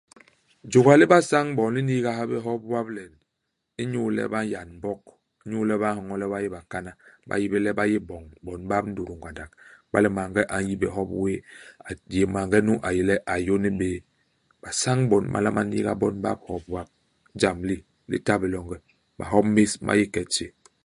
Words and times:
Jôga 0.71 0.93
li 0.99 1.05
basañ-bon 1.11 1.71
li 1.75 1.81
n'niiga 1.83 2.11
ha 2.17 2.23
bé 2.31 2.37
hop 2.45 2.61
wap 2.73 2.87
len, 2.95 3.11
inyu 3.83 4.03
le 4.17 4.23
ba 4.33 4.39
n'yan 4.43 4.69
Mbog. 4.77 5.01
Inyu 5.43 5.59
le 5.69 5.75
ba 5.81 5.89
nhoñol 5.95 6.19
le 6.21 6.25
ba 6.33 6.43
yé 6.43 6.49
bakana. 6.55 6.91
Ba 7.27 7.35
yi 7.41 7.45
bé 7.51 7.57
le 7.65 7.71
ba 7.77 7.83
yé 7.91 7.97
iboñ 8.03 8.23
bo 8.43 8.51
bap 8.69 8.85
ndutu 8.89 9.13
ngandak. 9.17 9.51
Iba 9.87 9.99
le 10.03 10.09
maange 10.17 10.41
a 10.55 10.57
n'yi 10.63 10.75
bé 10.81 10.87
hop 10.95 11.09
wéé, 11.21 11.37
a 11.87 11.89
yé 12.15 12.23
maange 12.35 12.59
nu 12.67 12.73
a 12.87 12.89
yé 12.97 13.03
le 13.09 13.15
a 13.33 13.35
yôni 13.47 13.69
bé. 13.79 13.89
Basañ-bon 14.61 15.25
ba 15.33 15.39
nlama 15.41 15.61
niiga 15.65 15.93
bon 16.01 16.15
bap 16.23 16.39
hop 16.49 16.63
wap. 16.75 16.89
Ijam 17.35 17.59
li, 17.69 17.77
li 18.11 18.17
ta 18.25 18.33
bé 18.41 18.47
longe. 18.53 18.77
Mahop 19.17 19.45
més 19.55 19.71
ma 19.85 19.93
yé 19.99 20.03
ike 20.07 20.21
itjé. 20.27 20.47